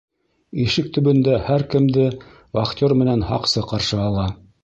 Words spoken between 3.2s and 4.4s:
һаҡсы ҡаршы ала.